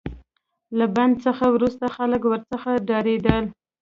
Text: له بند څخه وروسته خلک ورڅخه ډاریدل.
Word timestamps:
له 0.77 0.85
بند 0.95 1.15
څخه 1.25 1.45
وروسته 1.55 1.85
خلک 1.95 2.21
ورڅخه 2.27 2.71
ډاریدل. 2.89 3.43